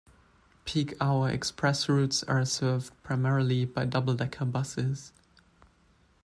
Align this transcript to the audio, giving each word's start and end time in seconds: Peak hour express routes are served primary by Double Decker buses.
Peak 0.65 0.95
hour 0.99 1.29
express 1.29 1.87
routes 1.87 2.23
are 2.23 2.43
served 2.43 2.91
primary 3.03 3.65
by 3.65 3.85
Double 3.85 4.15
Decker 4.15 4.45
buses. 4.45 5.13